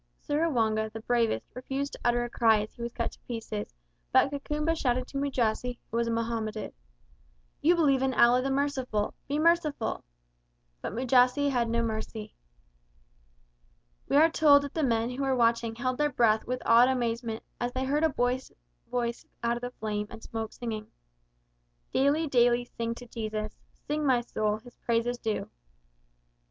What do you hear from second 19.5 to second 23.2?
of the flame and smoke singing, "Daily, daily sing to